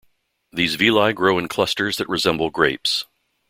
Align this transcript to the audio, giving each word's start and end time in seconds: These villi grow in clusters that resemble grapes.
These 0.51 0.77
villi 0.77 1.13
grow 1.13 1.37
in 1.37 1.47
clusters 1.47 1.97
that 1.97 2.09
resemble 2.09 2.49
grapes. 2.49 3.05